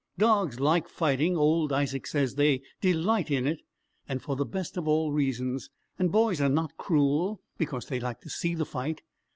[0.17, 3.61] Dogs like fighting; old Isaac says they "delight" in it,
[4.09, 8.19] and for the best of all reasons; and boys are not cruel because they like
[8.21, 9.03] to see the fight.